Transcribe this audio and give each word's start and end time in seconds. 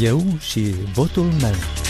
Eu 0.00 0.22
și 0.40 0.74
votul 0.94 1.24
meu. 1.40 1.85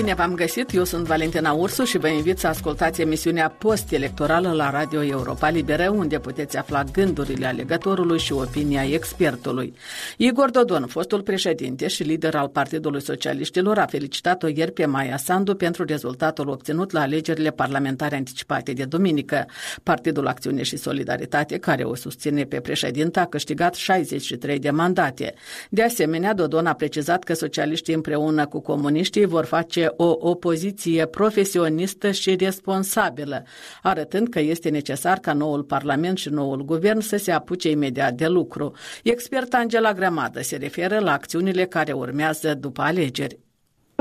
Bine 0.00 0.14
v-am 0.14 0.34
găsit, 0.34 0.74
eu 0.74 0.84
sunt 0.84 1.06
Valentina 1.06 1.52
Ursu 1.52 1.84
și 1.84 1.98
vă 1.98 2.08
invit 2.08 2.38
să 2.38 2.46
ascultați 2.46 3.00
emisiunea 3.00 3.48
post-electorală 3.48 4.52
la 4.52 4.70
Radio 4.70 5.04
Europa 5.04 5.48
Liberă, 5.48 5.90
unde 5.90 6.18
puteți 6.18 6.56
afla 6.56 6.84
gândurile 6.84 7.46
alegătorului 7.46 8.18
și 8.18 8.32
opinia 8.32 8.84
expertului. 8.84 9.74
Igor 10.16 10.50
Dodon, 10.50 10.86
fostul 10.86 11.22
președinte 11.22 11.88
și 11.88 12.02
lider 12.02 12.34
al 12.34 12.48
Partidului 12.48 13.02
Socialiștilor, 13.02 13.78
a 13.78 13.86
felicitat-o 13.86 14.46
ieri 14.48 14.72
pe 14.72 14.86
Maia 14.86 15.16
Sandu 15.16 15.54
pentru 15.54 15.84
rezultatul 15.84 16.48
obținut 16.48 16.90
la 16.90 17.00
alegerile 17.00 17.50
parlamentare 17.50 18.16
anticipate 18.16 18.72
de 18.72 18.84
duminică. 18.84 19.46
Partidul 19.82 20.26
Acțiune 20.26 20.62
și 20.62 20.76
Solidaritate, 20.76 21.58
care 21.58 21.82
o 21.82 21.94
susține 21.94 22.44
pe 22.44 22.60
președinte, 22.60 23.20
a 23.20 23.26
câștigat 23.26 23.74
63 23.74 24.58
de 24.58 24.70
mandate. 24.70 25.34
De 25.70 25.82
asemenea, 25.82 26.34
Dodon 26.34 26.66
a 26.66 26.72
precizat 26.72 27.24
că 27.24 27.34
socialiștii 27.34 27.94
împreună 27.94 28.46
cu 28.46 28.60
comuniștii 28.60 29.24
vor 29.24 29.44
face 29.44 29.88
o 29.96 30.16
opoziție 30.18 31.06
profesionistă 31.06 32.10
și 32.10 32.36
responsabilă, 32.36 33.42
arătând 33.82 34.28
că 34.28 34.40
este 34.40 34.68
necesar 34.68 35.18
ca 35.18 35.32
noul 35.32 35.62
Parlament 35.62 36.18
și 36.18 36.28
noul 36.28 36.64
Guvern 36.64 37.00
să 37.00 37.16
se 37.16 37.32
apuce 37.32 37.70
imediat 37.70 38.14
de 38.14 38.26
lucru. 38.26 38.72
Experta 39.02 39.56
Angela 39.56 39.92
Grămadă 39.92 40.42
se 40.42 40.56
referă 40.56 40.98
la 40.98 41.12
acțiunile 41.12 41.64
care 41.64 41.92
urmează 41.92 42.54
după 42.54 42.82
alegeri. 42.82 43.38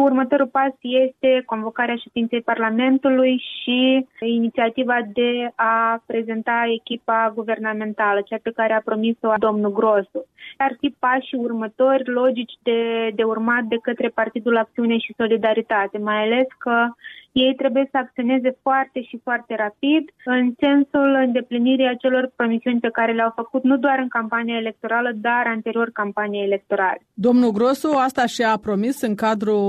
Următorul 0.09 0.47
pas 0.47 0.73
este 0.81 1.43
convocarea 1.45 1.95
ședinței 1.95 2.41
Parlamentului 2.41 3.43
și 3.57 4.07
inițiativa 4.19 4.97
de 5.13 5.31
a 5.55 6.03
prezenta 6.05 6.57
echipa 6.79 7.31
guvernamentală, 7.35 8.19
cea 8.21 8.39
pe 8.41 8.51
care 8.55 8.73
a 8.73 8.87
promis-o 8.89 9.33
domnul 9.37 9.71
Grosu. 9.71 10.21
Ar 10.57 10.75
fi 10.79 10.95
pașii 10.99 11.37
următori 11.37 12.09
logici 12.09 12.53
de, 12.63 13.11
de 13.15 13.23
urmat 13.23 13.63
de 13.63 13.77
către 13.81 14.07
Partidul 14.07 14.57
Acțiune 14.57 14.97
și 14.97 15.13
Solidaritate, 15.17 15.97
mai 15.97 16.23
ales 16.23 16.47
că 16.57 16.75
ei 17.31 17.53
trebuie 17.55 17.87
să 17.91 17.97
acționeze 17.97 18.57
foarte 18.61 19.01
și 19.01 19.19
foarte 19.23 19.55
rapid 19.55 20.03
în 20.25 20.53
sensul 20.59 21.09
îndeplinirii 21.25 21.87
acelor 21.87 22.31
promisiuni 22.35 22.79
pe 22.79 22.89
care 22.89 23.13
le-au 23.13 23.31
făcut 23.35 23.63
nu 23.63 23.77
doar 23.77 23.99
în 23.99 24.07
campania 24.07 24.57
electorală, 24.57 25.11
dar 25.15 25.43
anterior 25.45 25.89
campaniei 25.93 26.45
electorale. 26.45 27.01
Domnul 27.13 27.51
Grosu 27.51 27.89
asta 27.97 28.25
și-a 28.25 28.57
promis 28.61 29.01
în 29.01 29.15
cadrul 29.15 29.63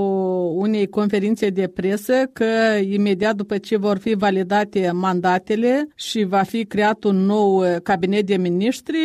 unei 0.55 0.87
conferințe 0.87 1.49
de 1.49 1.67
presă 1.67 2.13
că 2.33 2.45
imediat 2.89 3.35
după 3.35 3.57
ce 3.57 3.77
vor 3.77 3.97
fi 3.97 4.13
validate 4.13 4.91
mandatele 4.93 5.87
și 5.95 6.23
va 6.23 6.41
fi 6.41 6.65
creat 6.65 7.03
un 7.03 7.15
nou 7.15 7.63
cabinet 7.83 8.25
de 8.25 8.37
miniștri, 8.37 8.97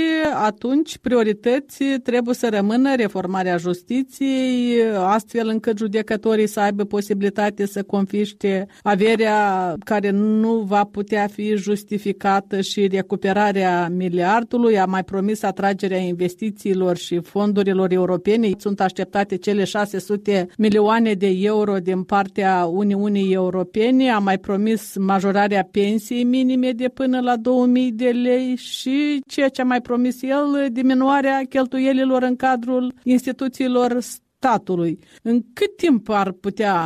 atunci 0.44 0.98
priorități 0.98 1.84
trebuie 2.02 2.34
să 2.34 2.48
rămână 2.50 2.94
reformarea 2.94 3.56
justiției, 3.56 4.80
astfel 4.96 5.48
încât 5.48 5.78
judecătorii 5.78 6.46
să 6.46 6.60
aibă 6.60 6.84
posibilitate 6.84 7.66
să 7.66 7.83
confiște 7.83 8.34
privește 8.46 8.66
averea 8.83 9.74
care 9.84 10.11
nu 10.11 10.58
va 10.58 10.84
putea 10.84 11.27
fi 11.27 11.56
justificată 11.56 12.61
și 12.61 12.86
recuperarea 12.86 13.88
miliardului, 13.88 14.78
a 14.78 14.84
mai 14.84 15.05
promis 15.05 15.42
atragerea 15.42 15.98
investițiilor 15.98 16.96
și 16.96 17.20
fondurilor 17.20 17.92
europene. 17.92 18.50
Sunt 18.58 18.80
așteptate 18.80 19.36
cele 19.36 19.64
600 19.64 20.46
milioane 20.58 21.12
de 21.19 21.27
euro 21.41 21.77
din 21.78 22.03
partea 22.03 22.64
Uniunii 22.64 23.33
Europene, 23.33 24.11
a 24.11 24.19
mai 24.19 24.39
promis 24.39 24.97
majorarea 24.97 25.69
pensiei 25.70 26.25
minime 26.25 26.70
de 26.70 26.89
până 26.89 27.20
la 27.20 27.36
2000 27.36 27.92
de 27.92 28.11
lei 28.11 28.56
și 28.56 29.20
ceea 29.27 29.48
ce 29.48 29.61
a 29.61 29.64
mai 29.64 29.81
promis 29.81 30.23
el, 30.23 30.69
diminuarea 30.73 31.42
cheltuielilor 31.48 32.23
în 32.23 32.36
cadrul 32.36 32.95
instituțiilor 33.02 33.98
statului. 34.36 34.98
În 35.23 35.41
cât 35.55 35.77
timp 35.77 36.08
ar 36.08 36.33
putea 36.33 36.77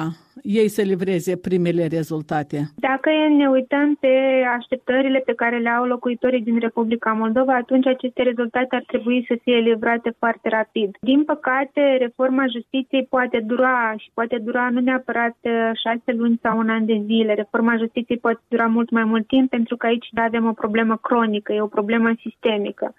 ei 0.42 0.68
să 0.68 0.82
livreze 0.82 1.36
primele 1.36 1.86
rezultate? 1.86 2.58
Dacă 2.76 3.10
ne 3.36 3.48
uităm 3.48 3.94
pe 3.94 4.14
așteptările 4.58 5.18
pe 5.18 5.34
care 5.34 5.58
le 5.58 5.68
au 5.68 5.84
locuitorii 5.84 6.42
din 6.42 6.58
Republica 6.58 7.12
Moldova, 7.12 7.54
atunci 7.54 7.86
aceste 7.86 8.22
rezultate 8.22 8.74
ar 8.76 8.84
trebui 8.86 9.24
să 9.28 9.34
fie 9.42 9.58
livrate 9.58 10.14
foarte 10.18 10.48
rapid. 10.48 10.96
Din 11.00 11.24
păcate, 11.24 11.96
reforma 11.98 12.44
justiției 12.52 13.06
poate 13.08 13.38
dura 13.46 13.94
și 13.96 14.10
poate 14.14 14.38
dura 14.38 14.68
nu 14.70 14.80
neapărat 14.80 15.36
uh, 15.40 15.52
șase 15.82 16.12
luni 16.12 16.38
sau 16.42 16.58
un 16.58 16.68
an 16.68 16.84
de 16.86 17.02
zile. 17.04 17.34
Reforma 17.34 17.76
justiției 17.76 18.18
poate 18.18 18.40
dura 18.48 18.66
mult 18.66 18.90
mai 18.90 19.04
mult 19.04 19.26
timp 19.26 19.50
pentru 19.50 19.76
că 19.76 19.86
aici 19.86 20.08
avem 20.14 20.46
o 20.46 20.52
problemă 20.52 20.96
cronică, 20.96 21.52
e 21.52 21.60
o 21.60 21.76
problemă 21.78 22.10
sistemică 22.20 22.94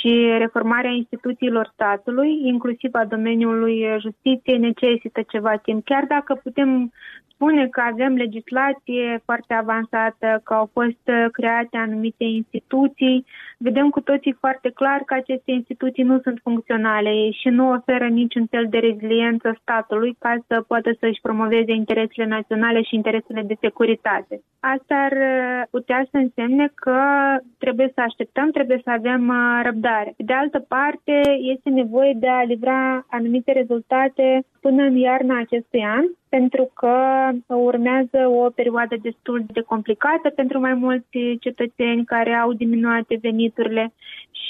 și 0.00 0.34
reformarea 0.38 0.90
instituțiilor 0.90 1.70
statului, 1.72 2.40
inclusiv 2.42 2.90
a 2.94 3.04
domeniului 3.04 3.86
justiției, 4.00 4.58
necesită 4.58 5.22
ceva 5.28 5.56
timp. 5.56 5.84
Chiar 5.84 6.04
dacă 6.08 6.40
putem 6.42 6.92
spune 7.32 7.68
că 7.68 7.80
avem 7.80 8.14
legislație 8.14 9.22
foarte 9.24 9.54
avansată, 9.54 10.40
că 10.44 10.54
au 10.54 10.70
fost 10.72 11.30
create 11.32 11.76
anumite 11.76 12.24
instituții, 12.24 13.26
vedem 13.62 13.90
cu 13.90 14.00
toții 14.00 14.36
foarte 14.40 14.70
clar 14.70 15.00
că 15.06 15.14
aceste 15.14 15.50
instituții 15.50 16.02
nu 16.02 16.20
sunt 16.20 16.38
funcționale 16.42 17.30
și 17.30 17.48
nu 17.48 17.70
oferă 17.70 18.06
niciun 18.06 18.46
fel 18.46 18.66
de 18.70 18.78
reziliență 18.78 19.58
statului 19.60 20.16
ca 20.18 20.34
să 20.46 20.64
poată 20.66 20.90
să-și 21.00 21.20
promoveze 21.20 21.72
interesele 21.72 22.26
naționale 22.26 22.82
și 22.82 22.94
interesele 22.94 23.42
de 23.42 23.56
securitate. 23.60 24.42
Asta 24.60 24.94
ar 24.94 25.14
putea 25.70 26.06
să 26.10 26.16
însemne 26.16 26.72
că 26.74 26.98
trebuie 27.58 27.90
să 27.94 28.00
așteptăm, 28.00 28.50
trebuie 28.50 28.80
să 28.84 28.90
avem 28.90 29.32
răbdare. 29.62 30.14
De 30.16 30.32
altă 30.32 30.58
parte, 30.58 31.20
este 31.54 31.70
nevoie 31.70 32.12
de 32.16 32.28
a 32.28 32.42
livra 32.42 33.06
anumite 33.10 33.52
rezultate 33.52 34.44
până 34.64 34.82
în 34.82 34.96
iarna 34.96 35.38
acestui 35.38 35.84
an, 35.84 36.04
pentru 36.28 36.70
că 36.74 36.96
urmează 37.46 38.18
o 38.42 38.50
perioadă 38.50 38.96
destul 39.02 39.44
de 39.52 39.60
complicată 39.60 40.28
pentru 40.30 40.60
mai 40.60 40.74
mulți 40.74 41.18
cetățeni 41.40 42.04
care 42.04 42.32
au 42.32 42.52
diminuate 42.52 43.18
veniturile 43.20 43.92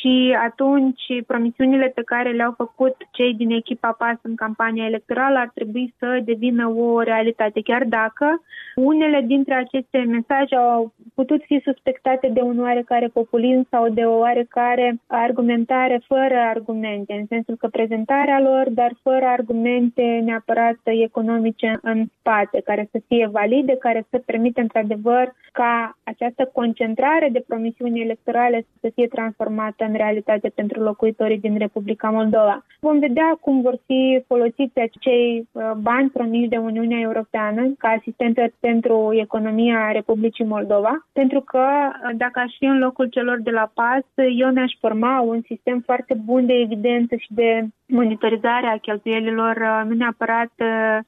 și 0.02 0.36
atunci 0.48 1.02
promisiunile 1.26 1.86
pe 1.94 2.02
care 2.02 2.30
le-au 2.30 2.54
făcut 2.56 2.96
cei 3.10 3.34
din 3.34 3.50
echipa 3.50 3.92
PAS 3.98 4.18
în 4.22 4.34
campania 4.34 4.86
electorală 4.86 5.38
ar 5.38 5.50
trebui 5.54 5.94
să 5.98 6.20
devină 6.24 6.68
o 6.68 7.00
realitate, 7.00 7.60
chiar 7.60 7.84
dacă 7.84 8.26
unele 8.74 9.20
dintre 9.26 9.54
aceste 9.54 9.98
mesaje 9.98 10.56
au 10.56 10.92
putut 11.14 11.42
fi 11.44 11.60
suspectate 11.64 12.28
de 12.28 12.40
un 12.40 12.60
oarecare 12.60 13.08
populism 13.12 13.66
sau 13.70 13.88
de 13.88 14.04
o 14.04 14.18
oarecare 14.18 15.00
argumentare 15.06 16.02
fără 16.06 16.36
argumente, 16.54 17.12
în 17.12 17.26
sensul 17.28 17.56
că 17.56 17.66
prezentarea 17.66 18.40
lor, 18.40 18.70
dar 18.70 18.92
fără 19.02 19.24
argumente 19.26 20.01
neapărat 20.24 20.78
economice 20.84 21.78
în 21.82 22.04
spate, 22.18 22.60
care 22.64 22.88
să 22.90 23.00
fie 23.06 23.26
valide, 23.32 23.76
care 23.76 24.06
să 24.10 24.18
permită 24.26 24.60
într-adevăr 24.60 25.34
ca 25.52 25.98
această 26.04 26.50
concentrare 26.52 27.28
de 27.32 27.44
promisiuni 27.46 28.00
electorale 28.00 28.66
să 28.80 28.90
fie 28.94 29.06
transformată 29.06 29.84
în 29.84 29.92
realitate 29.92 30.48
pentru 30.54 30.82
locuitorii 30.82 31.38
din 31.38 31.58
Republica 31.58 32.10
Moldova. 32.10 32.64
Vom 32.80 32.98
vedea 32.98 33.38
cum 33.40 33.60
vor 33.60 33.78
fi 33.86 34.22
folosiți 34.26 34.78
acei 34.78 35.48
uh, 35.52 35.70
bani 35.80 36.10
promiși 36.10 36.48
de 36.48 36.56
Uniunea 36.56 37.00
Europeană 37.00 37.72
ca 37.78 37.88
asistență 37.88 38.42
pentru 38.60 39.12
economia 39.12 39.92
Republicii 39.92 40.44
Moldova, 40.44 41.06
pentru 41.12 41.40
că 41.40 41.58
uh, 41.58 42.16
dacă 42.16 42.40
aș 42.40 42.52
fi 42.58 42.64
în 42.64 42.78
locul 42.78 43.06
celor 43.06 43.40
de 43.40 43.50
la 43.50 43.70
PAS, 43.74 44.04
eu 44.38 44.50
mi-aș 44.50 44.72
forma 44.80 45.20
un 45.20 45.40
sistem 45.46 45.80
foarte 45.80 46.14
bun 46.24 46.46
de 46.46 46.52
evidență 46.52 47.14
și 47.16 47.28
de 47.34 47.66
monitorizare 47.92 48.66
a 48.66 48.78
cheltuielilor, 48.78 49.56
uh, 49.56 49.88
nu 49.88 49.94
neapărat 49.94 50.52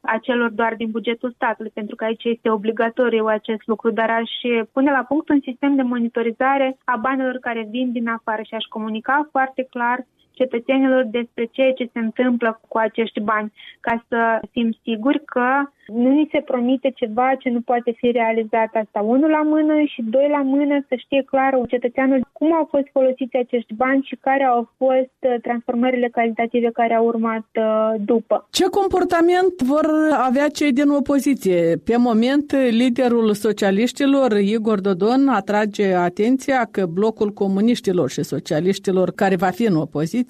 a 0.00 0.18
celor 0.22 0.50
doar 0.50 0.74
din 0.74 0.90
bugetul 0.90 1.32
statului, 1.34 1.70
pentru 1.74 1.96
că 1.96 2.04
aici 2.04 2.24
este 2.24 2.50
obligatoriu 2.50 3.24
acest 3.26 3.62
lucru, 3.66 3.90
dar 3.90 4.10
aș 4.10 4.30
pune 4.72 4.90
la 4.90 5.04
punct 5.08 5.28
un 5.28 5.40
sistem 5.42 5.74
de 5.74 5.82
monitorizare 5.82 6.76
a 6.84 6.96
banilor 6.96 7.36
care 7.40 7.66
vin 7.70 7.92
din 7.92 8.08
afară 8.08 8.42
și 8.42 8.54
aș 8.54 8.64
comunica 8.64 9.28
foarte 9.30 9.66
clar 9.70 10.06
cetățenilor 10.34 11.04
despre 11.04 11.44
ceea 11.50 11.72
ce 11.72 11.90
se 11.92 11.98
întâmplă 11.98 12.60
cu 12.68 12.78
acești 12.78 13.20
bani, 13.20 13.52
ca 13.80 14.04
să 14.08 14.40
fim 14.50 14.68
siguri 14.82 15.24
că 15.24 15.48
nu 15.86 16.10
ni 16.10 16.28
se 16.32 16.40
promite 16.40 16.90
ceva 16.94 17.34
ce 17.38 17.48
nu 17.48 17.60
poate 17.60 17.90
fi 17.96 18.10
realizat 18.10 18.70
asta 18.82 19.00
unul 19.00 19.30
la 19.30 19.42
mână 19.42 19.74
și 19.86 20.02
doi 20.02 20.28
la 20.30 20.42
mână 20.42 20.84
să 20.88 20.94
știe 20.96 21.22
clar 21.22 21.60
cetățeanul 21.68 22.20
cum 22.32 22.54
au 22.54 22.66
fost 22.70 22.86
folosiți 22.92 23.36
acești 23.36 23.74
bani 23.74 24.06
și 24.08 24.16
care 24.20 24.44
au 24.44 24.70
fost 24.76 25.18
uh, 25.20 25.34
transformările 25.42 26.08
calitative 26.08 26.70
care 26.72 26.94
au 26.94 27.06
urmat 27.06 27.46
uh, 27.54 27.94
după. 27.98 28.48
Ce 28.50 28.64
comportament 28.64 29.62
vor 29.62 29.86
avea 30.28 30.48
cei 30.48 30.72
din 30.72 30.88
opoziție? 30.88 31.76
Pe 31.84 31.96
moment, 31.96 32.52
liderul 32.70 33.34
socialiștilor, 33.34 34.30
Igor 34.32 34.80
Dodon, 34.80 35.28
atrage 35.28 35.94
atenția 35.94 36.68
că 36.70 36.86
blocul 36.86 37.30
comuniștilor 37.30 38.10
și 38.10 38.22
socialiștilor 38.22 39.10
care 39.10 39.36
va 39.36 39.50
fi 39.50 39.64
în 39.66 39.76
opoziție 39.76 40.23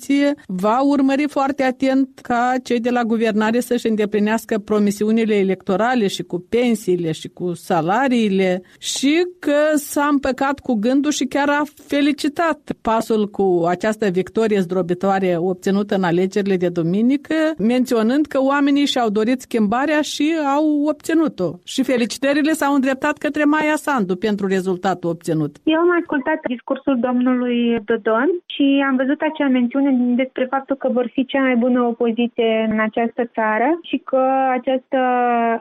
va 0.46 0.80
urmări 0.82 1.28
foarte 1.28 1.62
atent 1.62 2.08
ca 2.22 2.52
cei 2.62 2.80
de 2.80 2.90
la 2.90 3.02
guvernare 3.02 3.60
să-și 3.60 3.88
îndeplinească 3.88 4.58
promisiunile 4.58 5.34
electorale 5.34 6.06
și 6.06 6.22
cu 6.22 6.46
pensiile 6.48 7.12
și 7.12 7.28
cu 7.28 7.52
salariile 7.52 8.62
și 8.78 9.26
că 9.38 9.58
s-a 9.74 10.08
împăcat 10.10 10.58
cu 10.58 10.74
gândul 10.74 11.10
și 11.10 11.24
chiar 11.24 11.48
a 11.48 11.62
felicitat 11.86 12.60
pasul 12.82 13.28
cu 13.28 13.64
această 13.68 14.08
victorie 14.08 14.60
zdrobitoare 14.60 15.36
obținută 15.38 15.94
în 15.94 16.02
alegerile 16.02 16.56
de 16.56 16.68
duminică, 16.68 17.34
menționând 17.58 18.26
că 18.26 18.38
oamenii 18.42 18.86
și-au 18.86 19.08
dorit 19.08 19.40
schimbarea 19.40 20.00
și 20.00 20.26
au 20.56 20.66
obținut-o. 20.92 21.48
Și 21.64 21.82
felicitările 21.82 22.52
s-au 22.52 22.74
îndreptat 22.74 23.18
către 23.18 23.44
Maia 23.44 23.76
Sandu 23.76 24.16
pentru 24.16 24.46
rezultatul 24.46 25.10
obținut. 25.10 25.52
Eu 25.64 25.78
am 25.78 25.90
ascultat 26.00 26.38
discursul 26.48 26.96
domnului 27.00 27.58
Dodon 27.84 28.28
și 28.54 28.84
am 28.88 28.96
văzut 28.96 29.20
acea 29.20 29.48
mențiune 29.48 29.83
despre 30.16 30.44
faptul 30.44 30.76
că 30.76 30.88
vor 30.88 31.10
fi 31.12 31.24
cea 31.24 31.40
mai 31.40 31.56
bună 31.56 31.82
opoziție 31.82 32.68
în 32.70 32.80
această 32.80 33.24
țară 33.24 33.78
și 33.82 33.96
că 33.98 34.22
această 34.50 34.98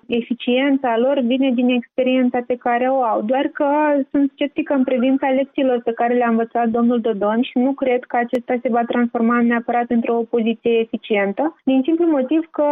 eficiență 0.08 0.88
a 0.88 0.98
lor 0.98 1.20
vine 1.20 1.52
din 1.52 1.70
experiența 1.70 2.40
pe 2.48 2.56
care 2.56 2.88
o 2.88 3.04
au. 3.04 3.22
Doar 3.22 3.48
că 3.54 3.66
sunt 4.12 4.32
sceptică 4.34 4.74
în 4.74 4.84
privința 4.84 5.28
lecțiilor 5.30 5.82
pe 5.84 5.94
care 5.94 6.14
le-a 6.14 6.30
învățat 6.30 6.68
domnul 6.68 7.00
Dodon 7.00 7.42
și 7.42 7.58
nu 7.58 7.72
cred 7.72 8.04
că 8.04 8.18
acesta 8.18 8.54
se 8.62 8.70
va 8.70 8.84
transforma 8.84 9.42
neapărat 9.42 9.90
într-o 9.90 10.18
opoziție 10.18 10.80
eficientă, 10.80 11.56
din 11.64 11.82
simplu 11.84 12.06
motiv 12.06 12.48
că 12.52 12.66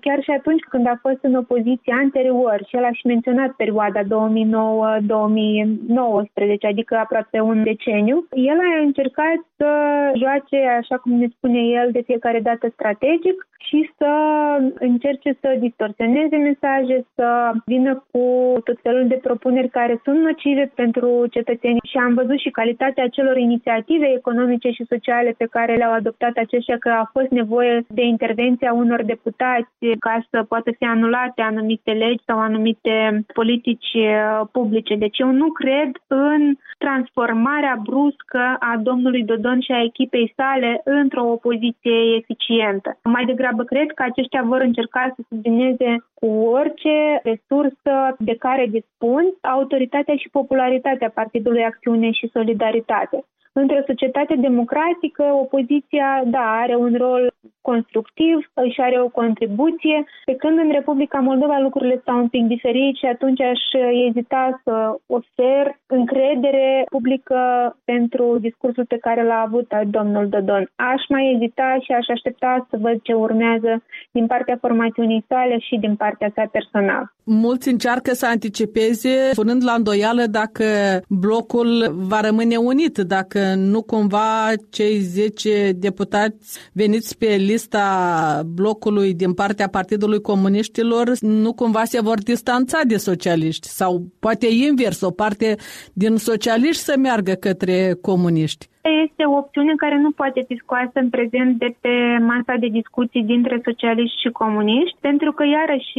chiar 0.00 0.22
și 0.22 0.30
atunci 0.30 0.62
când 0.62 0.86
a 0.86 0.98
fost 1.00 1.18
în 1.22 1.34
opoziție 1.34 1.94
anterior 2.02 2.62
și 2.68 2.76
el 2.76 2.84
a 2.84 2.92
și 2.92 3.06
menționat 3.06 3.50
perioada 3.50 4.00
2009-2019, 4.02 4.06
adică 6.60 6.96
aproape 6.96 7.40
un 7.40 7.62
deceniu, 7.62 8.26
el 8.32 8.58
a 8.58 8.80
încercat 8.82 9.38
să 9.56 9.68
joace, 10.16 10.58
așa 10.82 10.96
cum 10.98 11.12
ne 11.12 11.28
spune 11.36 11.60
el, 11.80 11.92
de 11.92 12.02
fiecare 12.08 12.40
dată 12.40 12.68
strategic 12.72 13.36
și 13.68 13.90
să 13.98 14.12
încerce 14.78 15.36
să 15.40 15.56
distorsioneze 15.58 16.36
mesaje, 16.36 17.06
să 17.14 17.52
vină 17.66 18.04
cu 18.10 18.24
tot 18.64 18.78
felul 18.82 19.06
de 19.06 19.18
propuneri 19.22 19.68
care 19.68 20.00
sunt 20.04 20.18
nocive 20.18 20.72
pentru 20.74 21.26
cetățeni 21.30 21.78
și 21.90 21.96
am 21.96 22.14
văzut 22.14 22.38
și 22.38 22.50
calitatea 22.50 23.08
celor 23.08 23.36
inițiative 23.36 24.06
economice 24.16 24.70
și 24.70 24.84
sociale 24.88 25.34
pe 25.38 25.46
care 25.50 25.76
le-au 25.76 25.92
adoptat 25.92 26.36
aceștia 26.36 26.76
că 26.78 26.88
a 26.88 27.10
fost 27.12 27.30
nevoie 27.30 27.84
de 27.88 28.04
intervenția 28.04 28.72
unor 28.72 29.02
deputați 29.02 29.70
ca 29.98 30.26
să 30.30 30.42
poată 30.42 30.70
fi 30.78 30.84
anulate 30.84 31.42
anumite 31.42 31.90
legi 31.90 32.24
sau 32.26 32.38
anumite 32.38 33.24
politici 33.34 33.92
uh, 33.94 34.40
publice. 34.52 34.94
Deci 34.94 35.18
eu 35.18 35.30
nu 35.30 35.48
cred 35.52 35.90
în 36.06 36.54
transformarea 36.78 37.80
bruscă 37.82 38.42
a 38.58 38.80
domnului 38.82 39.24
Dodon 39.24 39.60
și 39.60 39.72
a 39.72 39.82
echipei 39.82 40.32
sale 40.36 40.80
într-o 40.84 41.30
opoziție 41.36 41.98
eficientă. 42.20 42.98
Mai 43.02 43.24
degrabă 43.24 43.51
cred 43.56 43.90
că 43.94 44.02
aceștia 44.02 44.42
vor 44.42 44.60
încerca 44.60 45.12
să 45.16 45.22
sublineze 45.28 46.04
cu 46.14 46.26
orice 46.26 47.20
resursă 47.22 48.16
de 48.18 48.36
care 48.36 48.66
dispun 48.66 49.24
autoritatea 49.40 50.16
și 50.16 50.28
popularitatea 50.28 51.10
Partidului 51.10 51.64
Acțiune 51.64 52.10
și 52.10 52.30
Solidaritate. 52.32 53.24
Într-o 53.52 53.82
societate 53.86 54.34
democratică, 54.34 55.22
opoziția, 55.22 56.22
da, 56.26 56.60
are 56.60 56.74
un 56.74 56.94
rol 56.96 57.34
constructiv, 57.70 58.36
își 58.54 58.80
are 58.80 59.00
o 59.00 59.08
contribuție, 59.08 60.04
pe 60.24 60.34
când 60.34 60.58
în 60.58 60.70
Republica 60.72 61.18
Moldova 61.18 61.58
lucrurile 61.58 61.98
stau 62.00 62.18
un 62.18 62.28
pic 62.28 62.44
diferit 62.46 62.94
și 62.96 63.06
atunci 63.06 63.40
aș 63.40 63.62
ezita 64.08 64.60
să 64.64 64.74
ofer 65.06 65.64
încredere 65.86 66.84
publică 66.90 67.40
pentru 67.84 68.38
discursul 68.40 68.84
pe 68.88 68.98
care 69.06 69.22
l-a 69.24 69.44
avut 69.46 69.68
domnul 69.86 70.28
Dodon. 70.28 70.70
Aș 70.76 71.02
mai 71.08 71.32
ezita 71.34 71.78
și 71.84 71.92
aș 71.92 72.06
aștepta 72.08 72.66
să 72.70 72.76
văd 72.80 72.96
ce 73.02 73.12
urmează 73.12 73.82
din 74.10 74.26
partea 74.26 74.56
formațiunii 74.60 75.24
sale 75.28 75.58
și 75.58 75.76
din 75.76 75.94
partea 75.96 76.32
sa 76.34 76.44
personală. 76.52 77.12
Mulți 77.24 77.68
încearcă 77.68 78.12
să 78.14 78.26
anticipeze, 78.26 79.30
punând 79.34 79.64
la 79.64 79.72
îndoială 79.72 80.24
dacă 80.30 80.64
blocul 81.08 81.94
va 81.96 82.20
rămâne 82.20 82.56
unit, 82.56 82.98
dacă 82.98 83.54
nu 83.56 83.82
cumva 83.82 84.50
cei 84.70 84.98
10 84.98 85.72
deputați 85.72 86.70
veniți 86.72 87.18
pe 87.18 87.36
lista 87.52 88.42
blocului 88.46 89.14
din 89.14 89.32
partea 89.32 89.68
Partidului 89.68 90.20
Comuniștilor 90.20 91.12
nu 91.20 91.52
cumva 91.52 91.84
se 91.84 92.00
vor 92.00 92.18
distanța 92.18 92.80
de 92.86 92.96
socialiști? 92.96 93.68
Sau 93.68 94.06
poate 94.18 94.46
invers, 94.46 95.00
o 95.00 95.10
parte 95.10 95.56
din 95.92 96.16
socialiști 96.16 96.82
să 96.82 96.94
meargă 96.98 97.32
către 97.32 97.96
comuniști 98.00 98.70
este 98.88 99.24
o 99.24 99.36
opțiune 99.36 99.72
care 99.76 99.98
nu 99.98 100.10
poate 100.10 100.44
fi 100.48 100.56
scoasă 100.56 100.90
în 100.94 101.10
prezent 101.10 101.58
de 101.58 101.74
pe 101.80 102.18
masa 102.20 102.54
de 102.58 102.66
discuții 102.66 103.22
dintre 103.22 103.60
socialiști 103.64 104.20
și 104.20 104.30
comuniști, 104.30 104.96
pentru 105.00 105.32
că 105.32 105.44
iarăși 105.44 105.98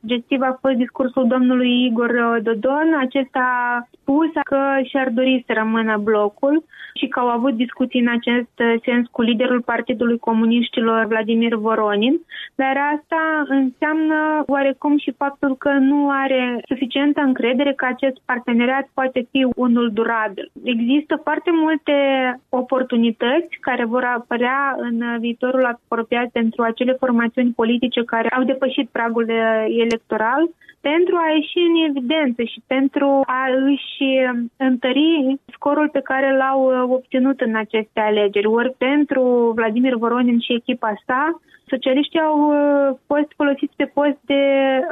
sugestiv 0.00 0.40
a 0.40 0.58
fost 0.60 0.74
discursul 0.74 1.26
domnului 1.26 1.84
Igor 1.84 2.40
Dodon. 2.42 2.88
Acesta 3.00 3.40
a 3.40 3.88
spus 4.00 4.30
că 4.42 4.60
și-ar 4.84 5.08
dori 5.08 5.44
să 5.46 5.52
rămână 5.52 5.96
blocul 5.96 6.64
și 6.94 7.06
că 7.08 7.20
au 7.20 7.28
avut 7.28 7.54
discuții 7.54 8.00
în 8.00 8.08
acest 8.08 8.54
sens 8.84 9.08
cu 9.10 9.22
liderul 9.22 9.60
Partidului 9.60 10.18
Comuniștilor 10.18 11.06
Vladimir 11.06 11.54
Voronin, 11.54 12.20
dar 12.54 12.76
asta 12.94 13.44
înseamnă 13.48 14.42
oarecum 14.46 14.98
și 14.98 15.12
faptul 15.12 15.56
că 15.56 15.70
nu 15.70 16.10
are 16.10 16.60
suficientă 16.68 17.20
încredere 17.20 17.72
că 17.72 17.86
acest 17.88 18.16
parteneriat 18.24 18.88
poate 18.94 19.26
fi 19.30 19.46
unul 19.56 19.90
durabil. 19.92 20.50
Există 20.64 21.20
foarte 21.22 21.50
multe 21.52 21.92
oportunități 22.48 23.56
care 23.60 23.84
vor 23.84 24.04
apărea 24.04 24.76
în 24.78 25.18
viitorul 25.18 25.64
apropiat 25.64 26.28
pentru 26.28 26.62
acele 26.62 26.92
formațiuni 26.92 27.52
politice 27.56 28.04
care 28.04 28.28
au 28.28 28.42
depășit 28.44 28.88
pragul 28.88 29.28
electoral 29.84 30.50
pentru 30.90 31.14
a 31.16 31.26
ieși 31.34 31.58
în 31.68 31.74
evidență 31.88 32.42
și 32.42 32.62
pentru 32.66 33.08
a 33.26 33.42
își 33.70 34.02
întări 34.56 35.36
scorul 35.52 35.88
pe 35.88 36.00
care 36.00 36.36
l-au 36.36 36.60
obținut 36.96 37.40
în 37.40 37.54
aceste 37.56 38.00
alegeri, 38.00 38.46
ori 38.46 38.74
pentru 38.78 39.52
Vladimir 39.56 39.94
Voronin 39.94 40.40
și 40.40 40.52
echipa 40.52 40.92
sa, 41.06 41.40
socialiștii 41.72 42.20
au 42.20 42.38
uh, 42.48 42.96
fost 43.06 43.28
folosiți 43.36 43.74
pe 43.76 43.84
post 43.98 44.18
de 44.32 44.42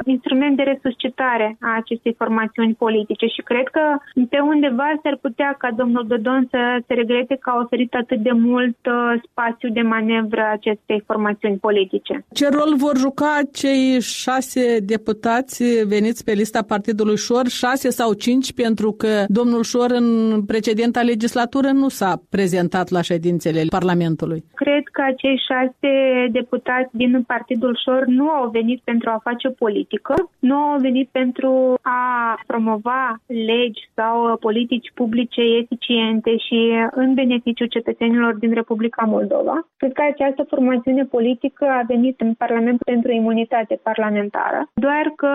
instrument 0.05 0.55
de 0.57 0.63
resuscitare 0.63 1.57
a 1.59 1.71
acestei 1.81 2.13
formațiuni 2.21 2.73
politice 2.73 3.25
și 3.25 3.41
cred 3.49 3.67
că 3.75 3.83
pe 4.29 4.39
undeva 4.39 4.87
s-ar 5.03 5.17
putea 5.21 5.55
ca 5.57 5.69
domnul 5.81 6.07
Dodon 6.07 6.47
să 6.49 6.61
se 6.87 6.93
regrete 6.93 7.35
că 7.41 7.49
a 7.49 7.61
oferit 7.63 7.93
atât 7.93 8.19
de 8.27 8.31
mult 8.31 8.77
uh, 8.85 9.21
spațiu 9.29 9.69
de 9.69 9.81
manevră 9.81 10.43
acestei 10.51 11.03
formațiuni 11.05 11.57
politice. 11.57 12.25
Ce 12.33 12.47
rol 12.49 12.71
vor 12.77 12.97
juca 12.97 13.39
cei 13.53 14.01
șase 14.01 14.79
deputați 14.79 15.63
veniți 15.87 16.23
pe 16.23 16.31
lista 16.31 16.61
Partidului 16.67 17.17
Șor, 17.17 17.47
șase 17.47 17.89
sau 17.89 18.13
cinci, 18.13 18.53
pentru 18.53 18.91
că 18.91 19.23
domnul 19.27 19.63
Șor 19.63 19.89
în 19.91 20.07
precedenta 20.45 21.01
legislatură 21.01 21.69
nu 21.71 21.87
s-a 21.87 22.21
prezentat 22.29 22.89
la 22.89 23.01
ședințele 23.01 23.61
Parlamentului? 23.69 24.43
Cred 24.53 24.83
că 24.91 25.01
acei 25.01 25.41
șase 25.47 25.91
deputați 26.31 26.62
deputați 26.63 26.97
din 26.97 27.23
Partidul 27.23 27.77
Șor 27.83 28.05
nu 28.05 28.29
au 28.29 28.49
venit 28.49 28.81
pentru 28.83 29.09
a 29.09 29.19
face 29.23 29.49
politică, 29.49 30.13
nu 30.39 30.55
au 30.55 30.79
venit 30.79 31.09
pentru 31.11 31.73
a 31.81 32.01
promova 32.47 33.15
legi 33.27 33.89
sau 33.93 34.37
politici 34.37 34.91
publice 34.93 35.41
eficiente 35.41 36.37
și 36.37 36.59
în 36.91 37.13
beneficiul 37.13 37.67
cetățenilor 37.67 38.33
din 38.33 38.53
Republica 38.53 39.05
Moldova. 39.05 39.67
Cred 39.77 39.91
că 39.93 40.01
această 40.01 40.43
formațiune 40.43 41.03
politică 41.03 41.65
a 41.65 41.83
venit 41.87 42.21
în 42.21 42.33
Parlament 42.33 42.83
pentru 42.83 43.11
imunitate 43.11 43.79
parlamentară, 43.83 44.67
doar 44.73 45.13
că 45.15 45.33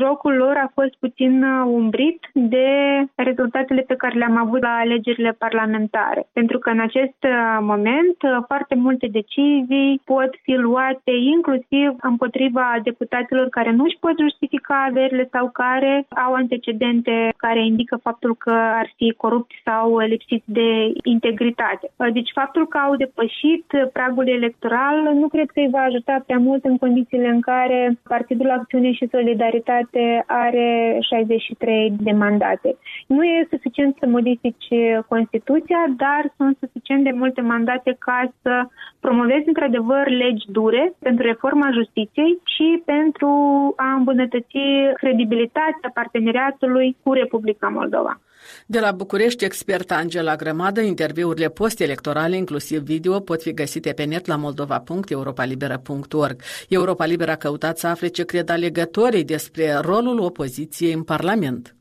jocul 0.00 0.34
lor 0.34 0.56
a 0.56 0.70
fost 0.74 0.94
puțin 0.98 1.42
umbrit 1.64 2.18
de 2.32 2.68
rezultatele 3.14 3.80
pe 3.80 3.94
care 3.94 4.18
le-am 4.18 4.36
avut 4.36 4.60
la 4.62 4.74
alegerile 4.84 5.36
parlamentare. 5.38 6.28
Pentru 6.32 6.58
că 6.58 6.70
în 6.70 6.80
acest 6.80 7.18
moment 7.60 8.16
foarte 8.46 8.74
multe 8.74 9.06
decizii 9.06 10.00
pot 10.04 10.30
fi 10.42 10.49
fi 10.50 10.56
luate 10.56 11.12
inclusiv 11.34 11.88
împotriva 12.00 12.66
deputaților 12.82 13.48
care 13.48 13.70
nu 13.70 13.84
își 13.84 14.00
pot 14.00 14.14
justifica 14.20 14.86
averile 14.88 15.28
sau 15.32 15.50
care 15.62 16.06
au 16.26 16.32
antecedente 16.34 17.32
care 17.36 17.64
indică 17.64 17.96
faptul 18.02 18.34
că 18.34 18.54
ar 18.80 18.92
fi 18.96 19.14
corupți 19.16 19.56
sau 19.64 19.98
lipsiți 19.98 20.52
de 20.58 20.92
integritate. 21.02 21.90
Deci 22.12 22.30
faptul 22.34 22.66
că 22.68 22.78
au 22.78 22.96
depășit 22.96 23.66
pragul 23.92 24.28
electoral 24.28 24.96
nu 25.14 25.28
cred 25.28 25.48
că 25.50 25.60
îi 25.60 25.74
va 25.76 25.82
ajuta 25.82 26.22
prea 26.26 26.38
mult 26.38 26.64
în 26.64 26.76
condițiile 26.78 27.28
în 27.28 27.40
care 27.40 27.98
Partidul 28.08 28.50
Acțiune 28.50 28.92
și 28.92 29.08
Solidaritate 29.10 30.24
are 30.26 30.98
63 31.00 31.92
de 32.00 32.12
mandate. 32.12 32.76
Nu 33.06 33.24
e 33.24 33.48
suficient 33.50 33.96
să 34.00 34.06
modifici 34.06 34.68
Constituția, 35.08 35.82
dar 35.96 36.32
sunt 36.36 36.56
suficient 36.60 37.04
de 37.04 37.10
multe 37.14 37.40
mandate 37.40 37.96
ca 37.98 38.32
să 38.42 38.66
promovezi 39.00 39.48
într-adevăr 39.48 40.08
legi 40.08 40.39
dure 40.46 40.94
pentru 40.98 41.26
reforma 41.26 41.70
justiției 41.72 42.40
și 42.44 42.82
pentru 42.84 43.28
a 43.76 43.94
îmbunătăți 43.94 44.58
credibilitatea 44.94 45.90
parteneriatului 45.94 46.96
cu 47.02 47.12
Republica 47.12 47.68
Moldova. 47.68 48.20
De 48.66 48.80
la 48.80 48.92
București, 48.92 49.44
experta 49.44 49.94
Angela 49.94 50.36
Grămadă, 50.36 50.80
interviurile 50.80 51.48
post-electorale, 51.48 52.36
inclusiv 52.36 52.80
video, 52.80 53.20
pot 53.20 53.42
fi 53.42 53.54
găsite 53.54 53.92
pe 53.92 54.04
net 54.04 54.26
la 54.26 54.36
moldova.europalibera.org. 54.36 56.40
Europa 56.68 57.04
Liberă 57.04 57.30
a 57.30 57.36
căutat 57.36 57.78
să 57.78 57.86
afle 57.86 58.06
ce 58.06 58.24
cred 58.24 58.50
alegătorii 58.50 59.24
despre 59.24 59.78
rolul 59.80 60.20
opoziției 60.20 60.92
în 60.92 61.02
Parlament. 61.02 61.74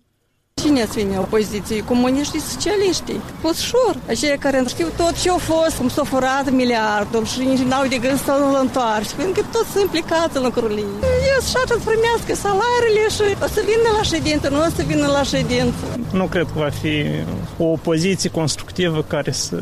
Cine 0.61 0.85
ține 0.85 1.17
opoziției? 1.17 1.81
Comuniștii 1.81 2.39
socialiștii. 2.39 3.21
Ușor. 3.43 3.95
Aceia 4.07 4.37
care 4.37 4.63
știu 4.67 4.87
tot 4.97 5.21
ce 5.21 5.29
a 5.29 5.35
fost, 5.35 5.77
cum 5.77 5.89
s-a 5.89 6.03
furat 6.03 6.51
miliardul 6.51 7.25
și 7.25 7.39
nici 7.39 7.59
n-au 7.59 7.87
de 7.87 7.97
gând 7.97 8.19
să 8.23 8.31
nu-l 8.39 8.57
întoarce, 8.61 9.15
pentru 9.15 9.41
că 9.41 9.47
toți 9.51 9.69
sunt 9.71 9.83
implicați 9.83 10.37
în 10.37 10.43
lucrurile. 10.43 10.83
Eu 11.33 11.39
și 11.41 11.51
să 11.71 11.77
primească 11.89 12.31
salariile 12.45 13.05
și 13.15 13.43
o 13.45 13.47
să 13.55 13.61
vină 13.69 13.89
la 13.97 14.03
ședință, 14.03 14.49
nu 14.49 14.59
o 14.59 14.69
să 14.75 14.81
vină 14.87 15.07
la 15.07 15.23
ședință. 15.23 15.83
Nu 16.11 16.25
cred 16.25 16.43
că 16.53 16.59
va 16.59 16.69
fi 16.81 16.93
o 17.57 17.65
opoziție 17.65 18.29
constructivă 18.29 19.03
care 19.07 19.31
să 19.31 19.57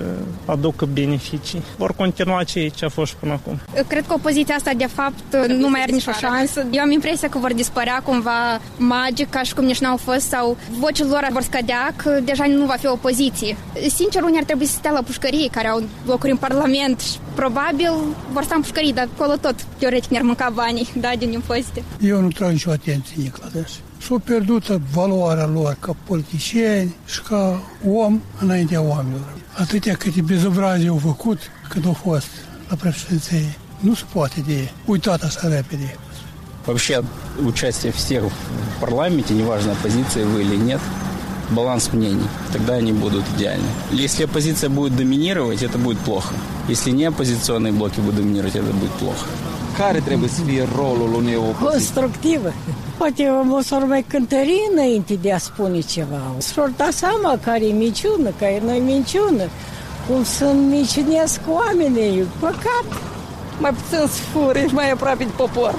aducă 0.46 0.86
beneficii. 0.86 1.62
Vor 1.78 1.94
continua 1.96 2.44
ce, 2.44 2.68
ce 2.76 2.86
a 2.86 2.90
fost 2.90 3.14
până 3.14 3.34
acum. 3.34 3.60
Eu 3.76 3.84
cred 3.88 4.06
că 4.08 4.14
opoziția 4.14 4.56
asta, 4.56 4.72
de 4.78 4.86
fapt, 4.86 5.48
nu 5.48 5.70
mai 5.70 5.82
are 5.82 5.92
nicio 5.92 6.12
șansă. 6.12 6.66
Eu 6.72 6.82
am 6.82 6.92
impresia 6.92 7.30
că 7.30 7.38
vor 7.38 7.54
dispărea 7.54 8.02
cumva 8.04 8.60
magic, 8.78 9.30
ca 9.30 9.42
și 9.44 9.54
cum 9.54 9.64
nici 9.64 9.80
n-au 9.80 9.98
fost, 9.98 10.28
sau 10.28 10.58
vocile 10.80 11.08
lor 11.08 11.28
vor 11.32 11.42
scădea, 11.42 11.94
că 11.96 12.20
deja 12.24 12.46
nu 12.46 12.66
va 12.66 12.76
fi 12.80 12.88
opoziție. 12.88 13.58
Sincer, 13.96 14.24
unii 14.24 14.38
ar 14.38 14.44
trebui 14.44 14.66
să 14.66 14.76
stea 14.78 14.92
la 14.92 15.02
pușcării, 15.02 15.50
care 15.52 15.68
au 15.68 15.84
locuri 16.06 16.32
în 16.32 16.38
Parlament 16.38 17.00
și 17.00 17.18
probabil 17.42 17.94
vor 18.34 18.44
sta 18.44 18.56
în 18.56 18.62
pușcării, 18.62 18.94
dar 18.94 19.08
acolo 19.14 19.36
tot 19.36 19.56
teoretic 19.80 20.10
ne-ar 20.10 20.24
mânca 20.24 20.50
banii, 20.54 20.88
da, 21.04 21.12
din 21.18 21.32
impozite. 21.32 21.84
Eu 22.00 22.22
nu 22.22 22.28
trag 22.28 22.52
nicio 22.52 22.72
atenție 22.72 23.16
nici 23.18 23.40
la 23.42 23.48
dâns. 23.54 23.72
S-a 24.06 24.16
pierdut 24.24 24.66
valoarea 24.68 25.46
lor 25.46 25.78
ca 25.80 25.96
politicieni 26.10 26.96
și 27.06 27.22
ca 27.22 27.62
om 28.04 28.22
înaintea 28.42 28.82
oamenilor. 28.82 29.34
Atâtea 29.58 29.96
câte 29.96 30.22
bezobrazii 30.22 30.88
au 30.88 30.98
făcut 30.98 31.40
când 31.70 31.86
au 31.86 31.94
fost 31.94 32.28
la 32.70 32.76
președinție. 32.76 33.56
Nu 33.80 33.94
se 33.94 34.04
poate 34.14 34.44
de 34.48 34.70
uitat 34.86 35.24
așa 35.24 35.48
repede. 35.48 35.96
Вообще 36.68 37.02
участие 37.40 37.92
всех 37.94 38.24
в 38.24 38.82
парламенте, 38.82 39.34
неважно, 39.34 39.72
оппозиция 39.72 40.26
вы 40.26 40.42
или 40.42 40.58
нет, 40.58 40.82
баланс 41.50 41.94
мнений, 41.94 42.28
тогда 42.52 42.74
они 42.74 42.92
будут 42.92 43.24
идеальны. 43.36 43.68
Если 43.92 44.24
оппозиция 44.24 44.70
будет 44.70 44.96
доминировать, 44.96 45.64
это 45.64 45.78
будет 45.78 46.00
плохо. 46.00 46.34
Если 46.68 46.92
не 46.92 47.06
оппозиционные 47.06 47.72
блоки 47.72 48.00
будут 48.00 48.16
доминировать, 48.16 48.56
это 48.56 48.72
будет 48.74 48.92
плохо. 48.92 49.26
Care 49.78 50.00
trebuie 50.00 50.30
să 50.30 50.42
fie 50.42 50.68
rolul 50.76 51.14
unei 51.14 51.36
opoziții? 51.36 51.68
Constructivă. 51.70 52.54
Poate 52.98 53.32
o 53.58 53.62
să 53.62 53.76
mai 53.88 54.06
cântări 54.08 54.68
înainte 54.72 55.18
de 55.22 55.32
a 55.32 55.38
spune 55.38 55.80
ceva. 55.80 56.22
S-or 56.38 56.72
da 56.78 56.88
seama 56.92 57.40
care 57.44 57.66
e 57.66 57.74
minciună, 57.74 58.30
care 58.40 58.62
e 58.76 58.80
minciună. 58.80 59.44
Cum 60.08 60.24
sunt 60.24 60.70
minciunesc 60.70 61.40
oamenii. 61.48 62.24
Păcat. 62.40 62.86
Mai 63.60 63.72
puțin 63.72 63.98
să 63.98 64.08
fure, 64.08 64.68
mai 64.72 64.92
aproape 64.92 65.24
de 65.24 65.32
popor. 65.36 65.76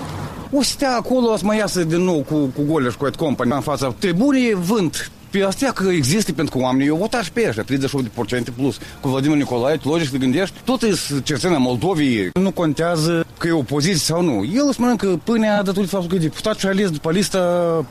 O 0.53 0.63
să 0.63 0.71
stea 0.71 0.97
acolo, 0.97 1.33
o 1.33 1.37
să 1.37 1.45
mai 1.45 1.57
iasă 1.57 1.85
din 1.85 2.01
nou 2.01 2.25
cu, 2.29 2.35
cu 2.35 2.63
Goleș, 2.67 2.95
cu 2.95 3.11
Company 3.17 3.53
în 3.53 3.61
fața 3.61 3.95
tribunii, 3.99 4.55
vânt 4.55 5.11
pe 5.31 5.49
că 5.75 5.89
există 5.89 6.33
pentru 6.33 6.57
că 6.57 6.63
oamenii, 6.65 6.87
eu 6.87 6.97
votat 6.97 7.23
și 7.25 7.33
pe 7.33 7.45
ăștia, 7.49 7.65
38% 7.65 8.55
plus. 8.57 8.79
Cu 9.01 9.09
Vladimir 9.09 9.37
Nicolae, 9.37 9.81
logic 9.83 10.09
să 10.11 10.17
gândești, 10.17 10.55
tot 10.65 10.83
e 10.83 10.95
cetățenia 11.23 11.59
Moldovei, 11.59 12.31
nu 12.41 12.51
contează 12.51 13.27
că 13.39 13.47
e 13.47 13.53
opoziție 13.53 13.99
sau 13.99 14.23
nu. 14.23 14.45
El 14.55 14.65
îți 14.69 14.81
mănâncă 14.81 15.21
pâinea 15.25 15.63
datorită 15.63 15.91
faptul 15.91 16.11
că 16.11 16.17
e 16.17 16.29
deputat 16.29 16.59
și 16.59 16.67
ales 16.67 16.91
după 16.91 17.11
lista 17.11 17.39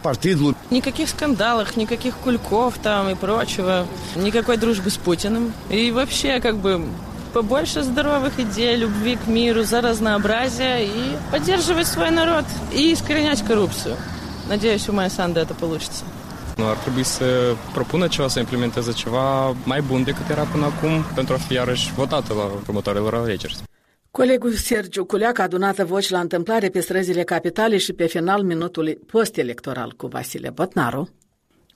partidului. 0.01 0.55
Никаких 0.69 1.07
скандалов, 1.07 1.69
никаких 1.75 2.13
кульков 2.23 2.77
там 2.87 3.03
и 3.13 3.15
прочего, 3.25 3.85
никакой 4.27 4.57
дружбы 4.57 4.89
с 4.89 4.97
Путиным. 5.05 5.43
И 5.69 5.91
вообще, 5.91 6.39
как 6.47 6.55
бы, 6.63 6.71
побольше 7.33 7.79
здоровых 7.83 8.33
идей, 8.45 8.75
любви 8.83 9.15
к 9.15 9.27
миру, 9.27 9.63
за 9.63 9.81
разнообразие 9.81 10.85
и 10.85 11.03
поддерживать 11.31 11.87
свой 11.87 12.11
народ 12.11 12.45
и 12.71 12.93
искоренять 12.93 13.41
коррупцию. 13.43 13.95
Надеюсь, 14.49 14.87
у 14.89 14.93
Майя 14.93 15.09
Санды 15.09 15.39
это 15.39 15.53
получится. 15.53 16.03
Nu 16.57 16.67
ar 16.67 16.75
trebui 16.75 17.03
să 17.03 17.55
propună 17.73 18.07
ceva, 18.07 18.27
să 18.27 18.39
implementeze 18.39 18.91
ceva 18.91 19.55
mai 19.63 19.81
bun 19.81 20.03
decât 20.03 20.29
era 20.29 20.43
până 20.43 20.65
acum 20.65 21.03
pentru 21.15 21.33
a 21.33 21.37
fi 21.37 21.53
iarăși 21.53 21.93
votată 21.93 22.33
la 22.33 22.43
următoarele 22.43 23.17
alegeri. 23.17 23.55
Colegul 24.11 24.53
Sergiu 24.53 25.05
Culeac 25.05 25.39
a 25.39 25.43
adunat 25.43 25.79
voci 25.79 26.09
la 26.09 26.19
întâmplare 26.19 26.69
pe 26.69 26.79
străzile 26.79 27.23
capitale 27.23 27.77
și 27.77 27.93
pe 27.93 28.05
final 28.05 28.43
minutului 28.43 28.95
post-electoral 28.95 29.93
cu 29.97 30.07
Vasile 30.07 30.49
Botnaru. 30.49 31.09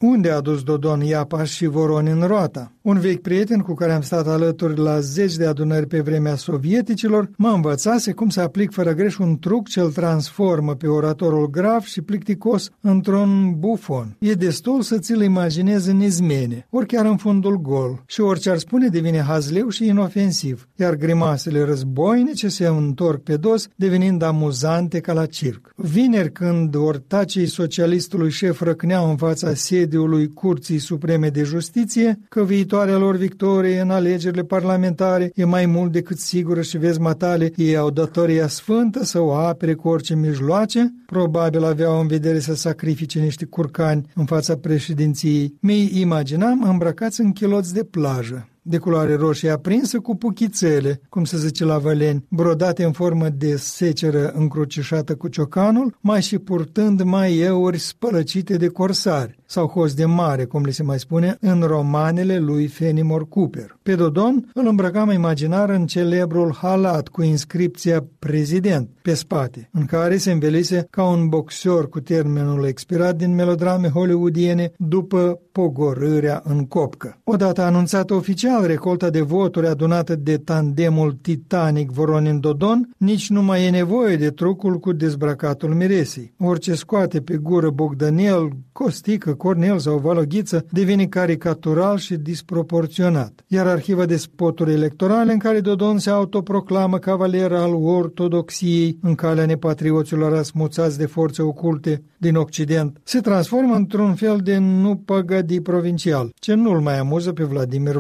Unde 0.02 0.30
a 0.30 0.40
dus 0.40 0.64
Dodon 0.64 1.02
Iapa 1.02 1.44
și 1.44 1.66
Voron 1.66 2.08
în 2.08 2.28
roata? 2.28 2.72
Un 2.82 3.00
vechi 3.00 3.22
prieten 3.22 3.60
cu 3.60 3.74
care 3.74 3.92
am 3.92 4.02
stat 4.02 4.28
alături 4.28 4.80
la 4.80 5.00
zeci 5.00 5.36
de 5.36 5.46
adunări 5.46 5.88
pe 5.88 6.00
vremea 6.00 6.36
sovieticilor 6.36 7.30
mă 7.38 7.48
învățase 7.48 8.12
cum 8.12 8.30
să 8.30 8.42
aplic 8.42 8.72
fără 8.72 8.94
greș 8.94 9.18
un 9.18 9.40
truc 9.40 9.68
ce 9.68 9.80
îl 9.80 9.92
transformă 9.92 10.76
pe 10.76 10.88
oratorul 10.88 11.50
grav 11.50 11.82
și 11.82 12.02
plicticos 12.02 12.70
într-un 12.82 13.56
bufon. 13.60 14.16
E 14.20 14.34
destul 14.34 14.82
să 14.82 14.98
ți-l 14.98 15.22
imaginezi 15.22 15.90
în 15.90 16.02
izmene, 16.02 16.68
ori 16.70 16.86
chiar 16.86 17.06
în 17.06 17.18
fundul 17.18 17.62
gol, 17.62 18.04
și 18.06 18.22
orice 18.22 18.50
ar 18.50 18.58
spune 18.58 18.88
devine 18.88 19.20
hazleu 19.20 19.70
și 19.70 19.86
inofensiv, 19.86 20.68
iar 20.76 20.96
grimasele 20.96 21.64
războinice 21.64 22.48
se 22.48 22.68
întorc 22.68 23.22
pe 23.24 23.36
dos, 23.36 23.68
devenind 23.76 24.22
amuzante 24.22 25.00
ca 25.00 25.14
la 25.14 25.26
circ. 25.26 25.74
Vineri, 25.76 26.32
când 26.32 26.76
ortacii 26.76 27.46
socialistului 27.46 28.30
șef 28.30 28.62
răcneau 28.62 29.10
în 29.10 29.18
fața 29.18 29.54
sediului 29.92 30.34
Curții 30.34 30.78
Supreme 30.78 31.30
de 31.30 31.44
Justiție, 31.44 32.20
că 32.30 32.44
viitor 32.44 32.70
viitoarea 32.72 32.98
lor 32.98 33.16
victorie 33.16 33.80
în 33.80 33.90
alegerile 33.90 34.44
parlamentare 34.44 35.32
e 35.36 35.46
mai 35.46 35.66
mult 35.66 35.92
decât 35.92 36.20
sigură 36.20 36.62
și 36.62 36.78
vezi 36.78 37.00
matale, 37.00 37.52
ei 37.56 37.78
au 37.78 37.90
datoria 37.90 38.48
sfântă 38.48 39.04
să 39.04 39.20
o 39.20 39.34
apere 39.34 39.74
cu 39.74 39.88
orice 39.88 40.16
mijloace, 40.16 40.94
probabil 41.06 41.64
aveau 41.64 42.00
în 42.00 42.08
vedere 42.08 42.40
să 42.40 42.56
sacrifice 42.56 43.20
niște 43.20 43.46
curcani 43.46 44.06
în 44.16 44.26
fața 44.26 44.56
președinției. 44.56 45.54
Mi 45.60 46.00
imaginam 46.00 46.64
îmbrăcați 46.64 47.22
în 47.22 47.32
chiloți 47.32 47.74
de 47.74 47.84
plajă 47.84 48.51
de 48.62 48.78
culoare 48.78 49.16
roșie 49.16 49.50
aprinsă 49.50 50.00
cu 50.00 50.16
puchițele, 50.16 51.02
cum 51.10 51.24
se 51.24 51.38
zice 51.38 51.66
la 51.66 51.78
văleni, 51.78 52.26
brodate 52.30 52.84
în 52.84 52.92
formă 52.92 53.30
de 53.30 53.56
seceră 53.56 54.32
încrucișată 54.36 55.16
cu 55.16 55.28
ciocanul, 55.28 55.98
mai 56.00 56.22
și 56.22 56.38
purtând 56.38 57.02
mai 57.02 57.38
euri 57.38 57.78
spălăcite 57.78 58.58
de 58.58 58.68
corsari 58.68 59.40
sau 59.46 59.68
hoți 59.68 59.96
de 59.96 60.06
mare, 60.06 60.46
cum 60.46 60.64
le 60.64 60.72
se 60.72 60.84
mai 60.84 61.00
spune, 61.00 61.38
în 61.40 61.62
romanele 61.62 62.38
lui 62.38 62.68
Fenimore 62.68 63.26
Cooper. 63.30 63.78
Pe 63.84 63.96
Dodon 63.96 64.50
îl 64.54 64.68
îmbrăcam 64.68 65.10
imaginar 65.10 65.70
în 65.70 65.86
celebrul 65.86 66.58
halat 66.62 67.08
cu 67.08 67.22
inscripția 67.22 68.06
prezident 68.20 68.90
pe 69.02 69.14
spate, 69.14 69.70
în 69.72 69.86
care 69.86 70.18
se 70.18 70.32
învelise 70.32 70.88
ca 70.90 71.04
un 71.04 71.28
boxer 71.30 71.84
cu 71.90 72.00
termenul 72.00 72.66
expirat 72.66 73.16
din 73.16 73.36
melodrame 73.36 73.88
hollywoodiene 73.88 74.72
după 74.78 75.40
pogorârea 75.52 76.42
în 76.44 76.66
copcă. 76.66 77.18
Odată 77.24 77.62
anunțat 77.62 78.10
oficial 78.10 78.51
recolta 78.60 79.10
de 79.10 79.22
voturi 79.22 79.68
adunată 79.68 80.16
de 80.16 80.38
tandemul 80.38 81.18
titanic 81.22 81.92
Voronin-Dodon, 81.92 82.90
nici 82.98 83.30
nu 83.30 83.42
mai 83.42 83.66
e 83.66 83.70
nevoie 83.70 84.16
de 84.16 84.30
trucul 84.30 84.80
cu 84.80 84.92
dezbrăcatul 84.92 85.74
miresii. 85.74 86.34
Orice 86.40 86.74
scoate 86.74 87.22
pe 87.22 87.38
gură 87.38 87.70
Bogdanel, 87.70 88.50
costică, 88.72 89.34
Cornel 89.34 89.80
sau 89.80 89.98
Valoghiță 89.98 90.66
devine 90.70 91.06
caricatural 91.06 91.98
și 91.98 92.16
disproporționat. 92.16 93.44
Iar 93.48 93.68
arhiva 93.68 94.06
de 94.06 94.18
spoturi 94.18 94.74
electorale 94.74 95.32
în 95.32 95.40
care 95.40 95.60
Dodon 95.60 95.98
se 95.98 96.10
autoproclamă 96.10 96.98
cavaler 96.98 97.52
al 97.52 97.74
ortodoxiei 97.74 98.98
în 99.02 99.16
calea 99.16 99.46
nepatrioților 99.46 100.34
asmuțați 100.34 100.98
de 100.98 101.06
forțe 101.06 101.42
oculte 101.42 102.04
din 102.18 102.36
Occident, 102.36 103.00
se 103.04 103.20
transformă 103.20 103.76
într-un 103.76 104.16
fel 104.16 104.40
de 104.44 104.58
nu 104.58 104.96
păgădi 104.96 105.62
provincial, 105.62 106.32
ce 106.36 106.54
nu-l 106.54 106.80
mai 106.80 107.00
amuză 107.00 107.32
pe 107.32 107.44
Vladimir 107.44 107.96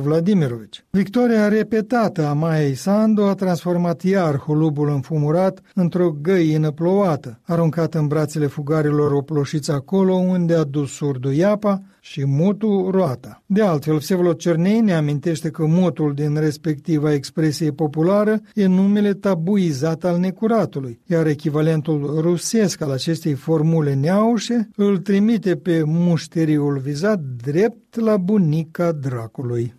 Vladimirovici. 0.47 0.83
Victoria 0.89 1.47
repetată 1.47 2.25
a 2.25 2.33
Maiei 2.33 2.75
Sandu 2.75 3.23
a 3.23 3.33
transformat 3.33 4.01
iar 4.01 4.37
holubul 4.37 4.89
înfumurat 4.89 5.61
într-o 5.73 6.15
găină 6.21 6.71
plouată, 6.71 7.39
aruncată 7.43 7.99
în 7.99 8.07
brațele 8.07 8.45
fugarilor 8.45 9.11
oploșiți 9.11 9.71
acolo 9.71 10.13
unde 10.13 10.55
a 10.55 10.63
dus 10.63 10.91
surdu 10.91 11.31
Iapa 11.31 11.81
și 11.99 12.25
mutu 12.25 12.89
roata. 12.91 13.43
De 13.45 13.61
altfel, 13.61 13.97
Vsevolod 13.97 14.37
Cernei 14.37 14.79
ne 14.79 14.93
amintește 14.93 15.49
că 15.49 15.65
mutul 15.65 16.13
din 16.13 16.39
respectiva 16.39 17.13
expresie 17.13 17.71
populară 17.71 18.41
e 18.53 18.65
numele 18.65 19.13
tabuizat 19.13 20.03
al 20.03 20.19
necuratului, 20.19 20.99
iar 21.05 21.27
echivalentul 21.27 22.17
rusesc 22.21 22.81
al 22.81 22.91
acestei 22.91 23.33
formule 23.33 23.93
neaușe 23.93 24.69
îl 24.75 24.97
trimite 24.97 25.55
pe 25.55 25.83
mușteriul 25.85 26.77
vizat 26.77 27.19
drept 27.43 27.90
la 27.95 28.17
bunica 28.17 28.91
dracului. 28.91 29.73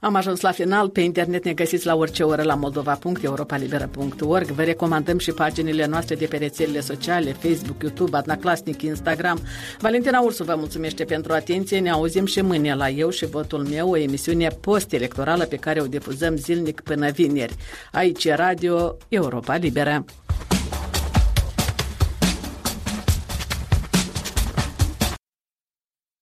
Am 0.00 0.14
ajuns 0.14 0.40
la 0.40 0.50
final. 0.50 0.88
Pe 0.88 1.00
internet 1.00 1.44
ne 1.44 1.52
găsiți 1.52 1.86
la 1.86 1.96
orice 1.96 2.22
oră 2.22 2.42
la 2.42 2.54
moldova.europalibera.org. 2.54 4.46
Vă 4.46 4.62
recomandăm 4.62 5.18
și 5.18 5.32
paginile 5.32 5.86
noastre 5.86 6.14
de 6.14 6.26
pe 6.26 6.36
rețelele 6.36 6.80
sociale, 6.80 7.32
Facebook, 7.32 7.82
YouTube, 7.82 8.16
Adnaclasnic, 8.16 8.82
Instagram. 8.82 9.40
Valentina 9.78 10.20
Ursu 10.20 10.44
vă 10.44 10.54
mulțumește 10.58 11.04
pentru 11.04 11.32
atenție. 11.32 11.80
Ne 11.80 11.90
auzim 11.90 12.26
și 12.26 12.40
mâine 12.40 12.74
la 12.74 12.88
Eu 12.88 13.10
și 13.10 13.26
Votul 13.26 13.66
meu, 13.66 13.90
o 13.90 13.96
emisiune 13.96 14.48
post-electorală 14.60 15.44
pe 15.44 15.56
care 15.56 15.80
o 15.80 15.86
difuzăm 15.86 16.36
zilnic 16.36 16.80
până 16.80 17.10
vineri. 17.10 17.54
Aici 17.92 18.24
e 18.24 18.34
Radio 18.34 18.96
Europa 19.08 19.56
Liberă. 19.56 20.04